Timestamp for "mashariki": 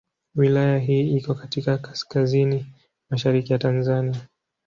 3.09-3.53